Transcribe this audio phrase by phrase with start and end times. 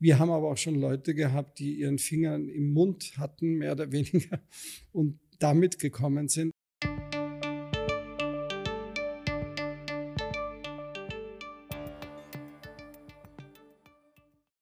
[0.00, 3.90] Wir haben aber auch schon Leute gehabt, die ihren Fingern im Mund hatten, mehr oder
[3.92, 4.40] weniger,
[4.92, 6.52] und damit gekommen sind.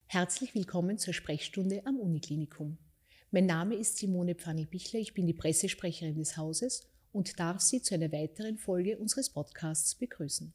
[0.06, 2.78] Herzlich willkommen zur Sprechstunde am Uniklinikum.
[3.30, 7.94] Mein Name ist Simone Pfannel-Bichler, ich bin die Pressesprecherin des Hauses und darf Sie zu
[7.94, 10.54] einer weiteren Folge unseres Podcasts begrüßen.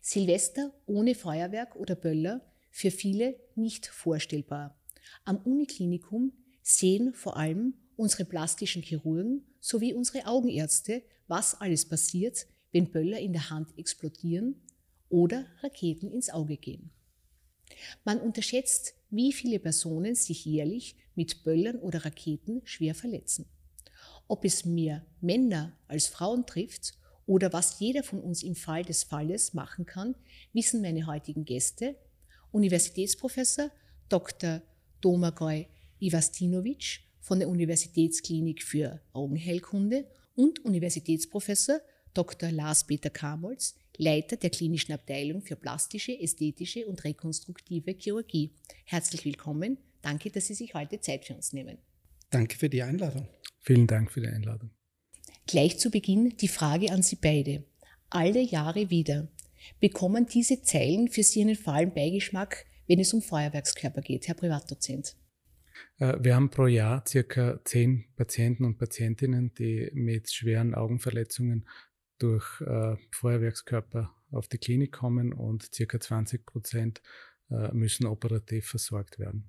[0.00, 2.40] Silvester ohne Feuerwerk oder Böller
[2.78, 4.78] für viele nicht vorstellbar.
[5.24, 6.32] Am Uniklinikum
[6.62, 13.32] sehen vor allem unsere plastischen Chirurgen sowie unsere Augenärzte, was alles passiert, wenn Böller in
[13.32, 14.62] der Hand explodieren
[15.08, 16.92] oder Raketen ins Auge gehen.
[18.04, 23.46] Man unterschätzt, wie viele Personen sich jährlich mit Böllern oder Raketen schwer verletzen.
[24.28, 29.02] Ob es mehr Männer als Frauen trifft oder was jeder von uns im Fall des
[29.02, 30.14] Falles machen kann,
[30.52, 31.96] wissen meine heutigen Gäste,
[32.58, 33.70] Universitätsprofessor
[34.08, 34.62] Dr.
[35.00, 35.66] Domagoj
[36.00, 41.80] Ivastinovic von der Universitätsklinik für Augenheilkunde und Universitätsprofessor
[42.14, 42.50] Dr.
[42.50, 48.50] Lars-Peter Kamolz, Leiter der klinischen Abteilung für plastische, ästhetische und rekonstruktive Chirurgie.
[48.84, 49.78] Herzlich willkommen.
[50.02, 51.78] Danke, dass Sie sich heute Zeit für uns nehmen.
[52.30, 53.28] Danke für die Einladung.
[53.60, 54.70] Vielen Dank für die Einladung.
[55.46, 57.62] Gleich zu Beginn die Frage an Sie beide.
[58.10, 59.28] Alle Jahre wieder.
[59.80, 65.16] Bekommen diese Zeilen für Sie einen fahlen Beigeschmack, wenn es um Feuerwerkskörper geht, Herr Privatdozent?
[65.98, 71.66] Äh, wir haben pro Jahr circa zehn Patienten und Patientinnen, die mit schweren Augenverletzungen
[72.18, 77.02] durch äh, Feuerwerkskörper auf die Klinik kommen und circa 20 Prozent
[77.50, 79.48] äh, müssen operativ versorgt werden.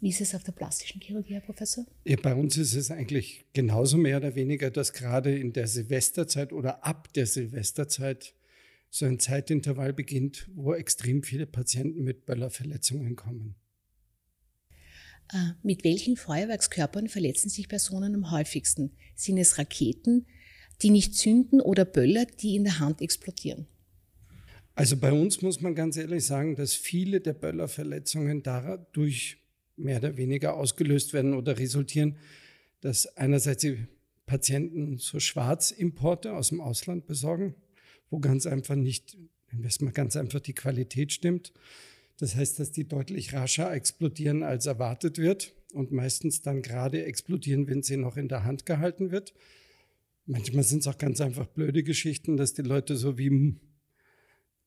[0.00, 1.86] Wie ist es auf der plastischen Chirurgie, Herr Professor?
[2.04, 6.52] Ja, bei uns ist es eigentlich genauso mehr oder weniger, dass gerade in der Silvesterzeit
[6.52, 8.34] oder ab der Silvesterzeit
[8.90, 13.56] so ein Zeitintervall beginnt, wo extrem viele Patienten mit Böllerverletzungen kommen.
[15.32, 18.96] Äh, mit welchen Feuerwerkskörpern verletzen sich Personen am häufigsten?
[19.14, 20.26] Sind es Raketen,
[20.82, 23.66] die nicht zünden oder Böller, die in der Hand explodieren?
[24.74, 29.38] Also bei uns muss man ganz ehrlich sagen, dass viele der Böllerverletzungen dadurch
[29.76, 32.18] mehr oder weniger ausgelöst werden oder resultieren,
[32.82, 33.86] dass einerseits die
[34.26, 37.54] Patienten so Schwarzimporte aus dem Ausland besorgen,
[38.10, 39.16] wo ganz einfach nicht,
[39.52, 41.52] mal ganz einfach die Qualität stimmt.
[42.18, 47.68] Das heißt, dass die deutlich rascher explodieren, als erwartet wird und meistens dann gerade explodieren,
[47.68, 49.34] wenn sie noch in der Hand gehalten wird.
[50.24, 53.58] Manchmal sind es auch ganz einfach blöde Geschichten, dass die Leute so wie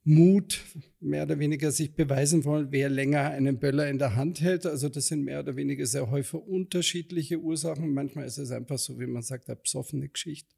[0.04, 0.62] Mut
[1.00, 4.66] mehr oder weniger sich beweisen wollen, wer länger einen Böller in der Hand hält.
[4.66, 7.94] Also das sind mehr oder weniger sehr häufig unterschiedliche Ursachen.
[7.94, 10.56] Manchmal ist es einfach so, wie man sagt, eine besoffene Geschichte.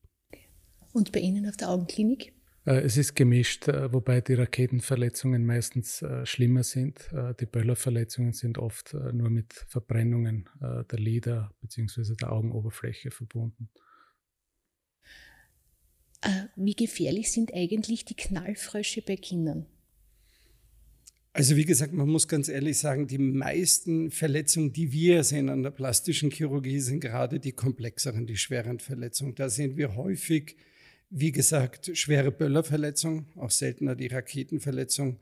[0.94, 2.34] Und bei Ihnen auf der Augenklinik?
[2.66, 7.10] Äh, es ist gemischt, äh, wobei die Raketenverletzungen meistens äh, schlimmer sind.
[7.40, 12.16] Die Böllerverletzungen sind oft nur mit Verbrennungen der Lider bzw.
[12.16, 13.70] der Augenoberfläche verbunden.
[16.56, 19.66] Wie gefährlich sind eigentlich die Knallfrösche bei Kindern?
[21.34, 25.64] Also wie gesagt, man muss ganz ehrlich sagen, die meisten Verletzungen, die wir sehen an
[25.64, 29.34] der plastischen Chirurgie, sind gerade die komplexeren, die schweren Verletzungen.
[29.36, 30.58] Da sehen wir häufig,
[31.12, 35.20] wie gesagt, schwere Böllerverletzungen, auch seltener die Raketenverletzung.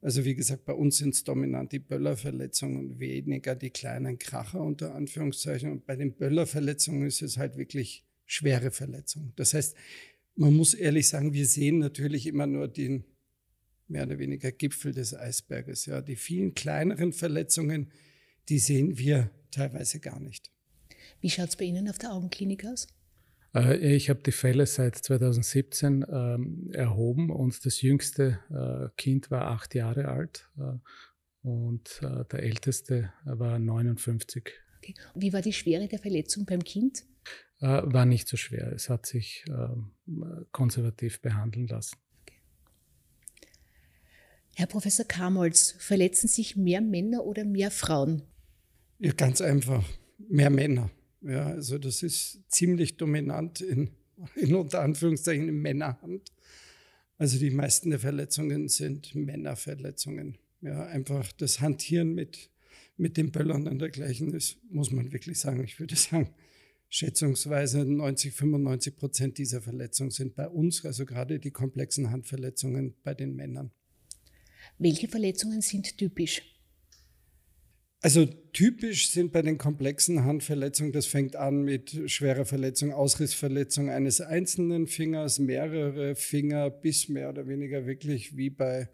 [0.00, 4.60] Also wie gesagt, bei uns sind es dominant die Böllerverletzungen und weniger die kleinen Kracher
[4.60, 5.70] unter Anführungszeichen.
[5.70, 9.34] Und bei den Böllerverletzungen ist es halt wirklich schwere Verletzungen.
[9.36, 9.76] Das heißt,
[10.36, 13.04] man muss ehrlich sagen, wir sehen natürlich immer nur den
[13.88, 15.86] mehr oder weniger Gipfel des Eisberges.
[15.86, 17.92] Ja, die vielen kleineren Verletzungen,
[18.48, 20.50] die sehen wir teilweise gar nicht.
[21.20, 22.86] Wie schaut es bei Ihnen auf der Augenklinik aus?
[23.56, 29.48] Äh, ich habe die Fälle seit 2017 ähm, erhoben und das jüngste äh, Kind war
[29.48, 30.78] acht Jahre alt äh,
[31.42, 34.44] und äh, der älteste war 59.
[34.78, 34.94] Okay.
[35.14, 37.04] Wie war die Schwere der Verletzung beim Kind?
[37.60, 38.72] äh, war nicht so schwer.
[38.72, 40.12] Es hat sich äh,
[40.52, 41.96] konservativ behandeln lassen.
[44.54, 48.22] Herr Professor Kamolz, verletzen sich mehr Männer oder mehr Frauen?
[48.98, 49.84] Ja, ganz einfach,
[50.18, 50.90] mehr Männer.
[51.22, 53.90] Ja, also das ist ziemlich dominant in,
[54.36, 56.32] in unter Anführungszeichen in Männerhand.
[57.18, 60.38] Also die meisten der Verletzungen sind Männerverletzungen.
[60.60, 62.50] Ja, einfach das Hantieren mit,
[62.96, 65.64] mit den Böllern und dergleichen, das muss man wirklich sagen.
[65.64, 66.34] Ich würde sagen,
[66.88, 73.14] schätzungsweise 90, 95 Prozent dieser Verletzungen sind bei uns, also gerade die komplexen Handverletzungen bei
[73.14, 73.70] den Männern.
[74.78, 76.55] Welche Verletzungen sind typisch?
[78.06, 84.20] Also typisch sind bei den komplexen Handverletzungen, das fängt an mit schwerer Verletzung, Ausrissverletzung eines
[84.20, 88.88] einzelnen Fingers, mehrere Finger bis mehr oder weniger wirklich wie bei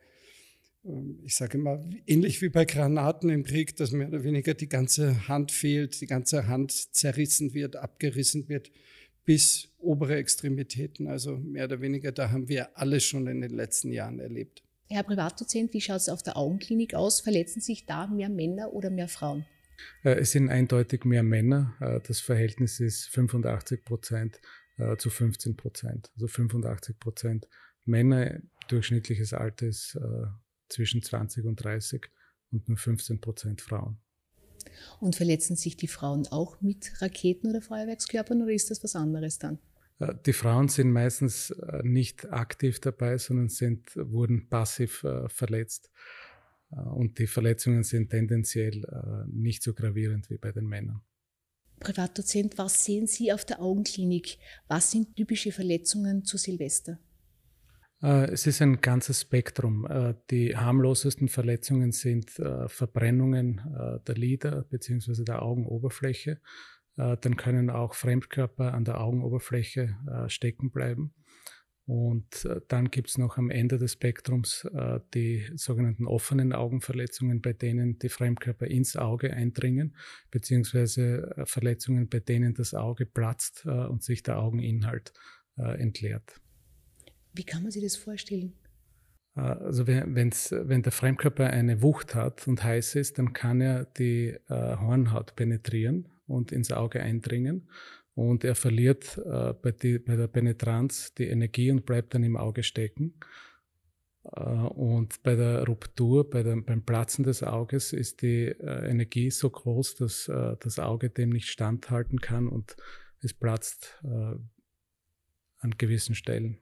[0.86, 4.70] ähm, ich sage immer, ähnlich wie bei Granaten im Krieg, dass mehr oder weniger die
[4.70, 8.70] ganze Hand fehlt, die ganze Hand zerrissen wird, abgerissen wird,
[9.26, 11.06] bis obere Extremitäten.
[11.06, 14.62] Also mehr oder weniger, da haben wir alles schon in den letzten Jahren erlebt.
[14.92, 17.20] Herr Privatdozent, wie schaut es auf der Augenklinik aus?
[17.20, 19.46] Verletzen sich da mehr Männer oder mehr Frauen?
[20.04, 21.74] Äh, es sind eindeutig mehr Männer.
[21.80, 24.40] Äh, das Verhältnis ist 85 Prozent
[24.76, 26.10] äh, zu 15 Prozent.
[26.14, 27.48] Also 85 Prozent
[27.84, 29.98] Männer, durchschnittliches Alter ist
[30.68, 32.06] zwischen 20 und 30
[32.52, 33.98] und nur 15 Prozent Frauen.
[35.00, 39.40] Und verletzen sich die Frauen auch mit Raketen oder Feuerwerkskörpern oder ist das was anderes
[39.40, 39.58] dann?
[40.02, 45.90] Äh, die Frauen sind meistens äh, nicht aktiv dabei, sondern sind, wurden passiv äh, verletzt.
[46.70, 48.82] Und die Verletzungen sind tendenziell
[49.26, 51.02] nicht so gravierend wie bei den Männern.
[51.80, 54.38] Privatdozent, was sehen Sie auf der Augenklinik?
[54.68, 56.98] Was sind typische Verletzungen zu Silvester?
[58.00, 59.86] Es ist ein ganzes Spektrum.
[60.30, 63.60] Die harmlosesten Verletzungen sind Verbrennungen
[64.06, 65.24] der Lider bzw.
[65.24, 66.40] der Augenoberfläche.
[66.96, 69.96] Dann können auch Fremdkörper an der Augenoberfläche
[70.28, 71.14] stecken bleiben.
[71.86, 74.68] Und dann gibt es noch am Ende des Spektrums
[75.14, 79.96] die sogenannten offenen Augenverletzungen, bei denen die Fremdkörper ins Auge eindringen,
[80.30, 85.12] beziehungsweise Verletzungen, bei denen das Auge platzt und sich der Augeninhalt
[85.56, 86.40] entleert.
[87.32, 88.52] Wie kann man sich das vorstellen?
[89.36, 93.84] Äh, also wenn's, wenn der Fremdkörper eine Wucht hat und heiß ist, dann kann er
[93.84, 97.68] die äh, Hornhaut penetrieren und ins Auge eindringen.
[98.14, 102.36] Und er verliert äh, bei, die, bei, der Penetranz die Energie und bleibt dann im
[102.36, 103.14] Auge stecken.
[104.24, 109.30] Äh, und bei der Ruptur, bei der, beim Platzen des Auges ist die äh, Energie
[109.30, 112.76] so groß, dass äh, das Auge dem nicht standhalten kann und
[113.20, 114.50] es platzt an
[115.78, 116.58] gewissen Stellen.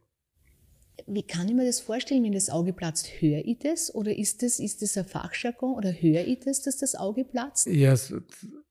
[1.06, 3.08] Wie kann ich mir das vorstellen, wenn das Auge platzt?
[3.20, 6.78] Höre ich das oder ist das, ist das ein Fachjargon oder höre ich das, dass
[6.78, 7.66] das Auge platzt?
[7.66, 7.94] Ja,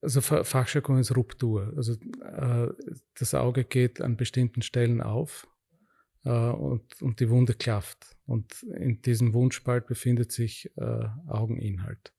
[0.02, 1.74] also Fachjargon ist Ruptur.
[1.76, 2.68] Also äh,
[3.18, 5.48] das Auge geht an bestimmten Stellen auf
[6.24, 8.18] äh, und, und die Wunde klafft.
[8.26, 12.14] Und in diesem Wundspalt befindet sich äh, Augeninhalt,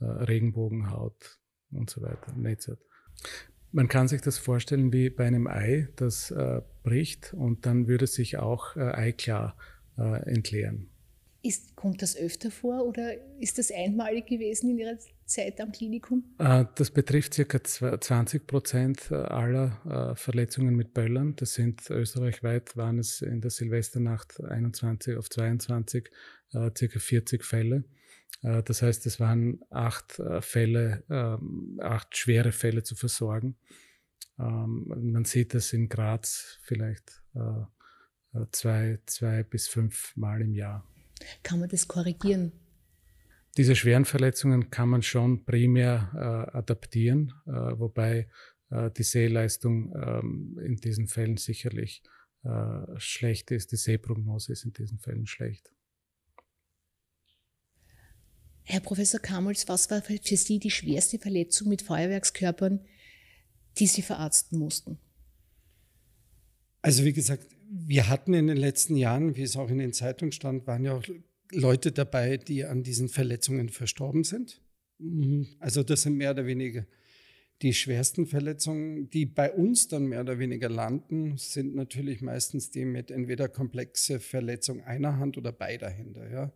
[0.00, 1.40] äh, Regenbogenhaut
[1.70, 2.78] und so weiter, Netzhaut.
[3.74, 8.06] Man kann sich das vorstellen wie bei einem Ei, das äh, bricht und dann würde
[8.06, 9.56] sich auch äh, Eiklar
[9.96, 10.91] äh, entleeren.
[11.44, 16.22] Ist, kommt das öfter vor oder ist das einmalig gewesen in Ihrer Zeit am Klinikum?
[16.38, 17.64] Äh, das betrifft ca.
[17.64, 21.34] 20 Prozent äh, aller äh, Verletzungen mit Böllern.
[21.34, 26.10] Das sind österreichweit waren es in der Silvesternacht 21 auf 22
[26.52, 26.70] ca.
[26.70, 27.84] 40 Fälle.
[28.42, 33.56] Das heißt, es waren acht Fälle, ähm, acht schwere Fälle zu versorgen.
[34.38, 37.22] Ähm, man sieht das in Graz vielleicht
[38.50, 40.86] zwei, zwei bis fünf Mal im Jahr.
[41.42, 42.52] Kann man das korrigieren?
[43.56, 48.28] Diese schweren Verletzungen kann man schon primär adaptieren, wobei
[48.96, 52.02] die Sehleistung ähm, in diesen Fällen sicherlich
[52.96, 53.70] schlecht ist.
[53.70, 55.70] Die Sehprognose ist in diesen Fällen schlecht.
[58.64, 62.80] Herr Professor Kamels, was war für Sie die schwerste Verletzung mit Feuerwerkskörpern,
[63.78, 64.98] die Sie verarzten mussten?
[66.80, 70.32] Also wie gesagt, wir hatten in den letzten Jahren, wie es auch in den Zeitungen
[70.32, 71.04] stand, waren ja auch
[71.50, 74.60] Leute dabei, die an diesen Verletzungen verstorben sind.
[74.98, 75.46] Mhm.
[75.58, 76.86] Also das sind mehr oder weniger
[77.62, 82.84] die schwersten Verletzungen, die bei uns dann mehr oder weniger landen, sind natürlich meistens die
[82.84, 86.28] mit entweder komplexe Verletzung einer Hand oder beider Hände.
[86.32, 86.52] Ja.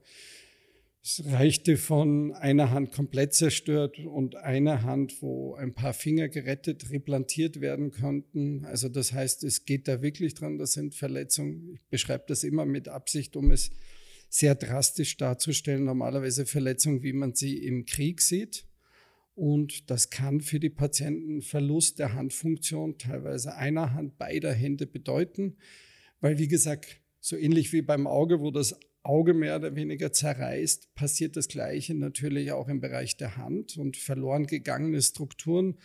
[1.08, 6.90] Es reichte von einer Hand komplett zerstört und einer Hand, wo ein paar Finger gerettet,
[6.90, 8.64] replantiert werden konnten.
[8.64, 11.74] Also das heißt, es geht da wirklich dran, das sind Verletzungen.
[11.74, 13.70] Ich beschreibe das immer mit Absicht, um es
[14.28, 15.84] sehr drastisch darzustellen.
[15.84, 18.66] Normalerweise Verletzungen, wie man sie im Krieg sieht.
[19.36, 25.58] Und das kann für die Patienten Verlust der Handfunktion, teilweise einer Hand, beider Hände bedeuten.
[26.20, 30.94] Weil, wie gesagt, so ähnlich wie beim Auge, wo das Auge mehr oder weniger zerreißt,
[30.94, 33.76] passiert das Gleiche natürlich auch im Bereich der Hand.
[33.76, 35.76] Und verloren gegangene Strukturen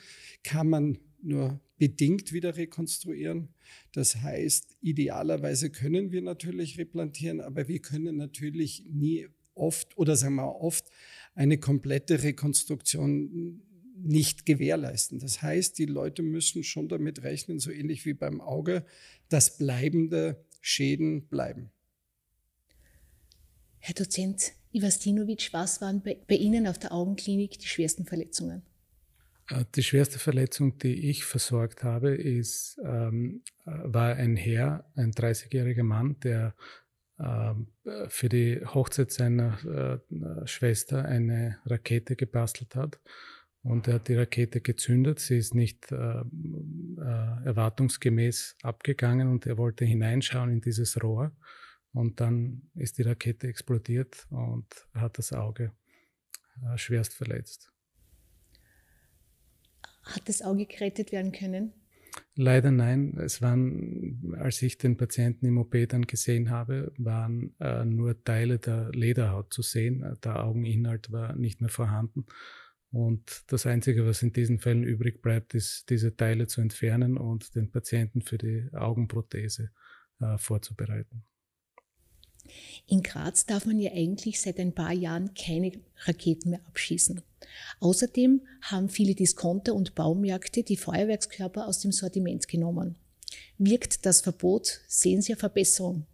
[0.43, 3.49] kann man nur bedingt wieder rekonstruieren.
[3.93, 10.35] Das heißt, idealerweise können wir natürlich replantieren, aber wir können natürlich nie oft oder sagen
[10.35, 10.89] wir oft
[11.33, 13.61] eine komplette Rekonstruktion
[13.95, 15.19] nicht gewährleisten.
[15.19, 18.85] Das heißt, die Leute müssen schon damit rechnen, so ähnlich wie beim Auge,
[19.29, 21.71] dass bleibende Schäden bleiben.
[23.81, 28.61] Herr Dozent Ivastinovic, was waren bei, bei Ihnen auf der Augenklinik die schwersten Verletzungen?
[29.49, 35.83] Äh, die schwerste Verletzung, die ich versorgt habe, ist, ähm, war ein Herr, ein 30-jähriger
[35.83, 36.53] Mann, der
[37.19, 37.67] ähm,
[38.07, 42.99] für die Hochzeit seiner äh, Schwester eine Rakete gebastelt hat.
[43.63, 45.19] Und er hat die Rakete gezündet.
[45.19, 46.23] Sie ist nicht äh, äh,
[47.45, 51.31] erwartungsgemäß abgegangen und er wollte hineinschauen in dieses Rohr.
[51.93, 55.73] Und dann ist die Rakete explodiert und hat das Auge
[56.63, 57.71] äh, schwerst verletzt.
[60.03, 61.73] Hat das Auge gerettet werden können?
[62.35, 63.17] Leider nein.
[63.17, 68.59] Es waren, als ich den Patienten im OP dann gesehen habe, waren äh, nur Teile
[68.59, 70.17] der Lederhaut zu sehen.
[70.23, 72.25] Der Augeninhalt war nicht mehr vorhanden.
[72.91, 77.55] Und das Einzige, was in diesen Fällen übrig bleibt, ist, diese Teile zu entfernen und
[77.55, 79.71] den Patienten für die Augenprothese
[80.19, 81.23] äh, vorzubereiten.
[82.87, 85.71] In Graz darf man ja eigentlich seit ein paar Jahren keine
[86.05, 87.21] Raketen mehr abschießen.
[87.79, 92.95] Außerdem haben viele Discounter und Baumärkte die Feuerwerkskörper aus dem Sortiment genommen.
[93.57, 94.81] Wirkt das Verbot?
[94.87, 96.05] Sehen Sie eine Verbesserung?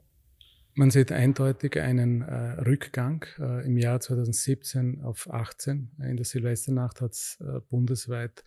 [0.75, 3.25] Man sieht eindeutig einen äh, Rückgang.
[3.39, 5.89] Äh, Im Jahr 2017 auf 18.
[6.03, 8.43] In der Silvesternacht hat es äh, bundesweit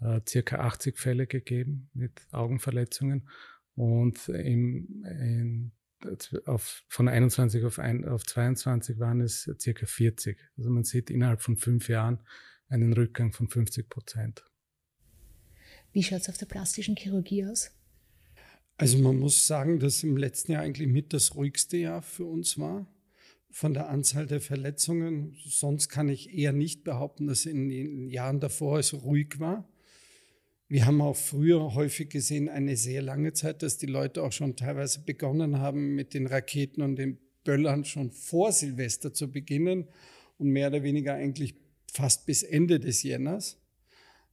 [0.00, 3.28] äh, circa 80 Fälle gegeben mit Augenverletzungen.
[3.74, 5.72] Und im, in
[6.46, 10.38] auf, von 21 auf, ein, auf 22 waren es circa 40.
[10.56, 12.20] Also man sieht innerhalb von fünf Jahren
[12.68, 14.44] einen Rückgang von 50 Prozent.
[15.92, 17.70] Wie schaut es auf der plastischen Chirurgie aus?
[18.76, 22.58] Also man muss sagen, dass im letzten Jahr eigentlich mit das ruhigste Jahr für uns
[22.58, 22.86] war.
[23.50, 25.36] Von der Anzahl der Verletzungen.
[25.44, 29.68] Sonst kann ich eher nicht behaupten, dass in den Jahren davor es ruhig war.
[30.72, 34.56] Wir haben auch früher häufig gesehen, eine sehr lange Zeit, dass die Leute auch schon
[34.56, 39.86] teilweise begonnen haben, mit den Raketen und den Böllern schon vor Silvester zu beginnen
[40.38, 41.56] und mehr oder weniger eigentlich
[41.92, 43.60] fast bis Ende des Jänners.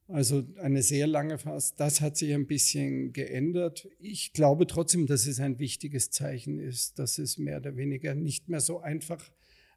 [0.08, 1.74] Also eine sehr lange Phase.
[1.76, 3.90] Das hat sich ein bisschen geändert.
[4.00, 8.48] Ich glaube trotzdem, dass es ein wichtiges Zeichen ist, dass es mehr oder weniger nicht
[8.48, 9.30] mehr so einfach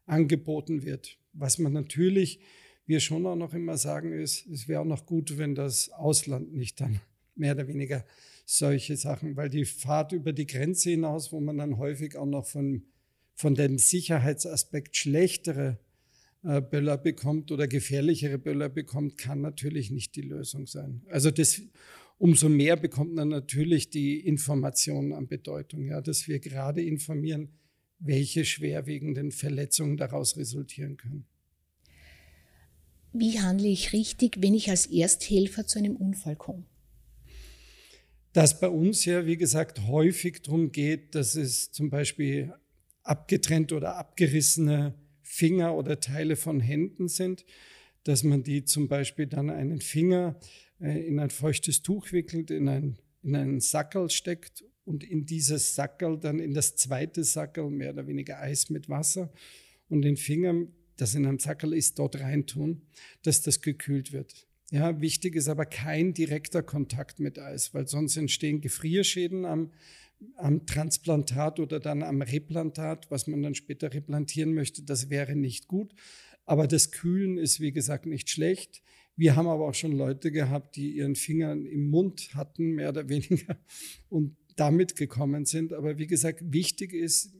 [0.05, 1.17] angeboten wird.
[1.33, 2.39] Was man natürlich
[2.85, 6.53] wir schon auch noch immer sagen, ist, es wäre auch noch gut, wenn das Ausland
[6.53, 6.99] nicht dann
[7.35, 8.05] mehr oder weniger
[8.45, 12.45] solche Sachen, weil die Fahrt über die Grenze hinaus, wo man dann häufig auch noch
[12.45, 12.83] von,
[13.35, 15.79] von dem Sicherheitsaspekt schlechtere
[16.43, 21.01] äh, Böller bekommt oder gefährlichere Böller bekommt, kann natürlich nicht die Lösung sein.
[21.09, 21.61] Also das,
[22.17, 27.49] umso mehr bekommt man natürlich die Information an Bedeutung, ja, dass wir gerade informieren,
[27.99, 31.25] welche schwerwiegenden Verletzungen daraus resultieren können.
[33.13, 36.65] Wie handle ich richtig, wenn ich als Ersthelfer zu einem Unfall komme?
[38.33, 42.51] Dass bei uns ja, wie gesagt, häufig darum geht, dass es zum Beispiel
[43.03, 47.45] abgetrennte oder abgerissene Finger oder Teile von Händen sind,
[48.03, 50.39] dass man die zum Beispiel dann einen Finger
[50.81, 55.75] äh, in ein feuchtes Tuch wickelt, in, ein, in einen Sackerl steckt und in dieses
[55.75, 59.31] Sackerl dann in das zweite Sackerl mehr oder weniger Eis mit Wasser
[59.87, 60.65] und den Finger
[60.97, 62.81] das in einem Sackerl ist, dort reintun,
[63.23, 64.47] dass das gekühlt wird.
[64.71, 69.71] Ja, wichtig ist aber kein direkter Kontakt mit Eis, weil sonst entstehen Gefrierschäden am,
[70.35, 74.83] am Transplantat oder dann am Replantat, was man dann später replantieren möchte.
[74.83, 75.93] Das wäre nicht gut.
[76.45, 78.81] Aber das Kühlen ist, wie gesagt, nicht schlecht.
[79.15, 83.07] Wir haben aber auch schon Leute gehabt, die ihren Finger im Mund hatten, mehr oder
[83.09, 83.57] weniger,
[84.09, 85.73] und damit gekommen sind.
[85.73, 87.33] Aber wie gesagt, wichtig ist,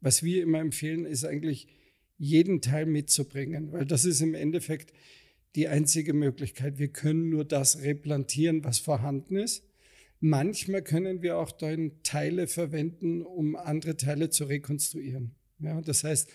[0.00, 1.68] was wir immer empfehlen, ist eigentlich,
[2.18, 4.92] jeden Teil mitzubringen, weil das ist im Endeffekt
[5.54, 6.78] die einzige Möglichkeit.
[6.78, 9.64] Wir können nur das replantieren, was vorhanden ist.
[10.20, 15.34] Manchmal können wir auch dann Teile verwenden, um andere Teile zu rekonstruieren.
[15.58, 16.30] Ja, das heißt,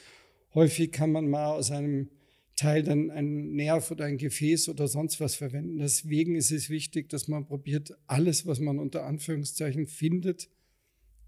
[0.54, 2.10] häufig kann man mal aus einem
[2.56, 5.78] Teil dann einen Nerv oder ein Gefäß oder sonst was verwenden.
[5.78, 10.50] Deswegen ist es wichtig, dass man probiert, alles, was man unter Anführungszeichen findet,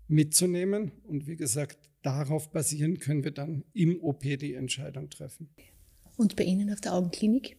[0.08, 0.92] mitzunehmen.
[1.04, 5.50] Und wie gesagt, darauf basieren können wir dann im OP die Entscheidung treffen.
[6.18, 7.58] Und bei Ihnen auf der Augenklinik?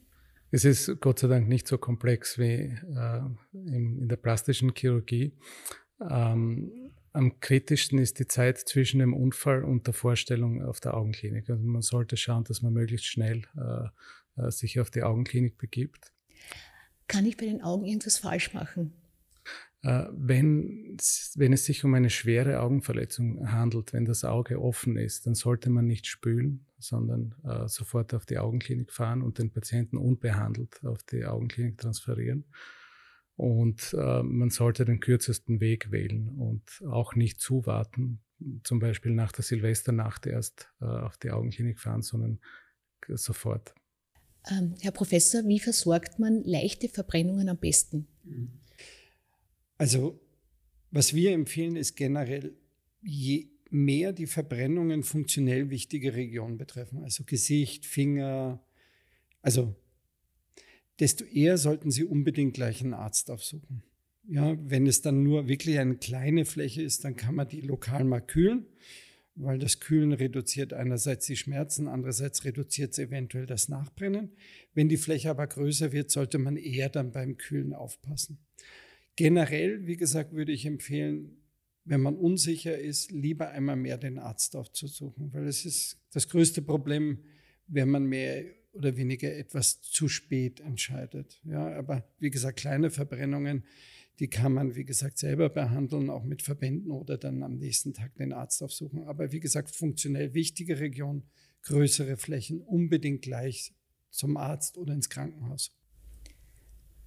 [0.50, 3.20] Es ist Gott sei Dank nicht so komplex wie äh,
[3.52, 5.32] in, in, der plastischen Chirurgie.
[6.00, 11.50] Ähm, am kritischsten ist die Zeit zwischen dem Unfall und der Vorstellung auf der Augenklinik.
[11.50, 16.12] Also man sollte schauen, dass man möglichst schnell äh, äh sich auf die Augenklinik begibt.
[17.08, 18.92] Kann ich bei den Augen irgendwas falsch machen?
[19.84, 20.96] Äh, wenn,
[21.34, 25.68] wenn es sich um eine schwere Augenverletzung handelt, wenn das Auge offen ist, dann sollte
[25.68, 31.02] man nicht spülen, sondern äh, sofort auf die Augenklinik fahren und den Patienten unbehandelt auf
[31.02, 32.46] die Augenklinik transferieren.
[33.36, 38.20] Und äh, man sollte den kürzesten Weg wählen und auch nicht zuwarten,
[38.62, 42.38] zum Beispiel nach der Silvesternacht erst äh, auf die Augenklinik fahren, sondern
[43.08, 43.74] sofort.
[44.50, 48.08] Ähm, Herr Professor, wie versorgt man leichte Verbrennungen am besten?
[49.78, 50.20] Also,
[50.90, 52.56] was wir empfehlen, ist generell,
[53.02, 58.64] je mehr die Verbrennungen funktionell wichtige Regionen betreffen, also Gesicht, Finger,
[59.42, 59.74] also
[61.00, 63.82] desto eher sollten Sie unbedingt gleich einen Arzt aufsuchen.
[64.26, 68.04] Ja, wenn es dann nur wirklich eine kleine Fläche ist, dann kann man die lokal
[68.04, 68.64] mal kühlen,
[69.34, 74.30] weil das Kühlen reduziert einerseits die Schmerzen, andererseits reduziert es eventuell das Nachbrennen.
[74.72, 78.38] Wenn die Fläche aber größer wird, sollte man eher dann beim Kühlen aufpassen.
[79.16, 81.36] Generell, wie gesagt, würde ich empfehlen,
[81.84, 86.62] wenn man unsicher ist, lieber einmal mehr den Arzt aufzusuchen, weil es ist das größte
[86.62, 87.18] Problem,
[87.66, 91.40] wenn man mehr oder weniger etwas zu spät entscheidet.
[91.44, 93.64] Ja, aber wie gesagt, kleine Verbrennungen,
[94.18, 98.14] die kann man, wie gesagt, selber behandeln, auch mit Verbänden oder dann am nächsten Tag
[98.16, 99.04] den Arzt aufsuchen.
[99.04, 101.24] Aber wie gesagt, funktionell wichtige Region,
[101.62, 103.74] größere Flächen, unbedingt gleich
[104.10, 105.76] zum Arzt oder ins Krankenhaus.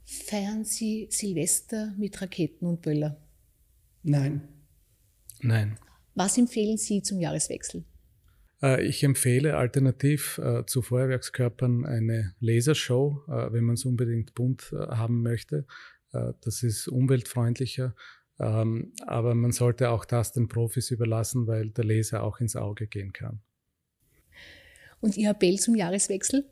[0.09, 3.21] Feiern Sie Silvester mit Raketen und Böller?
[4.03, 4.47] Nein.
[5.41, 5.77] Nein.
[6.15, 7.83] Was empfehlen Sie zum Jahreswechsel?
[8.63, 14.71] Äh, ich empfehle alternativ äh, zu Feuerwerkskörpern eine Lasershow, äh, wenn man es unbedingt bunt
[14.71, 15.65] haben möchte.
[16.11, 17.93] das ist umweltfreundlicher,
[18.39, 22.87] ähm, aber man sollte auch das den Profis überlassen, weil der Laser auch ins Auge
[22.87, 23.41] gehen kann.
[25.01, 26.45] Und Ihr Appell zum Jahreswechsel?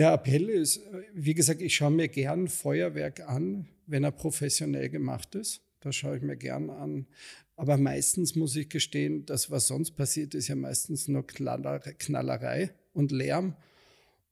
[0.00, 0.80] Der Appell ist,
[1.12, 5.60] wie gesagt, ich schaue mir gern Feuerwerk an, wenn er professionell gemacht ist.
[5.80, 7.06] Das schaue ich mir gern an.
[7.54, 13.12] Aber meistens muss ich gestehen, das, was sonst passiert, ist ja meistens nur Knallerei und
[13.12, 13.56] Lärm.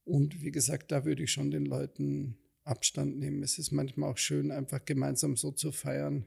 [0.05, 3.43] Und wie gesagt, da würde ich schon den Leuten Abstand nehmen.
[3.43, 6.25] Es ist manchmal auch schön, einfach gemeinsam so zu feiern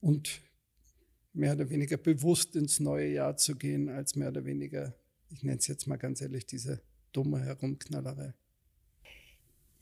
[0.00, 0.40] und
[1.32, 4.92] mehr oder weniger bewusst ins neue Jahr zu gehen, als mehr oder weniger,
[5.30, 6.82] ich nenne es jetzt mal ganz ehrlich, diese
[7.12, 8.34] dumme Herumknallerei.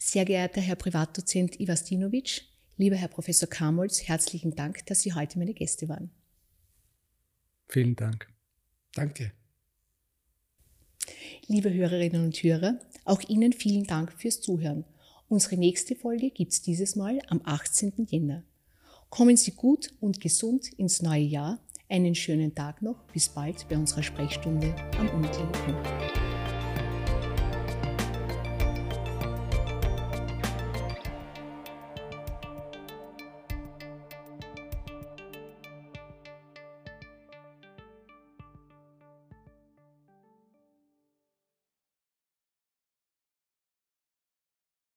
[0.06, 2.42] Sehr geehrter Herr Privatdozent Ivastinovic,
[2.76, 6.10] Lieber Herr Professor Kamolz, herzlichen Dank, dass Sie heute meine Gäste waren.
[7.68, 8.28] Vielen Dank.
[8.92, 9.32] Danke.
[11.46, 14.84] Liebe Hörerinnen und Hörer, auch Ihnen vielen Dank fürs Zuhören.
[15.28, 18.06] Unsere nächste Folge gibt es dieses Mal am 18.
[18.06, 18.44] Jänner.
[19.08, 21.60] Kommen Sie gut und gesund ins neue Jahr.
[21.88, 23.06] Einen schönen Tag noch.
[23.14, 26.23] Bis bald bei unserer Sprechstunde am Uniklinikum.